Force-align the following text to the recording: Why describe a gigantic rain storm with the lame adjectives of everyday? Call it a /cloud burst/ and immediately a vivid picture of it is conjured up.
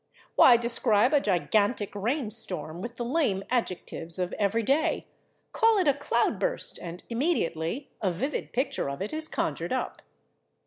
Why 0.35 0.57
describe 0.57 1.13
a 1.13 1.21
gigantic 1.21 1.93
rain 1.93 2.31
storm 2.31 2.81
with 2.81 2.95
the 2.95 3.05
lame 3.05 3.43
adjectives 3.51 4.17
of 4.17 4.33
everyday? 4.39 5.05
Call 5.51 5.77
it 5.77 5.87
a 5.87 5.93
/cloud 5.93 6.39
burst/ 6.39 6.79
and 6.79 7.03
immediately 7.07 7.91
a 8.01 8.09
vivid 8.09 8.51
picture 8.51 8.89
of 8.89 9.03
it 9.03 9.13
is 9.13 9.27
conjured 9.27 9.71
up. 9.71 10.01